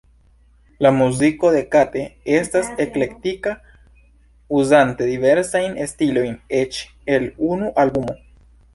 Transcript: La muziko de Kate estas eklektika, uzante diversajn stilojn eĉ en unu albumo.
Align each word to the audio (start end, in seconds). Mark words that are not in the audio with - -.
La 0.85 0.91
muziko 0.99 1.51
de 1.55 1.59
Kate 1.75 2.01
estas 2.37 2.71
eklektika, 2.87 3.55
uzante 4.63 5.13
diversajn 5.13 5.81
stilojn 5.95 6.37
eĉ 6.65 6.85
en 7.19 7.33
unu 7.55 7.75
albumo. 7.87 8.23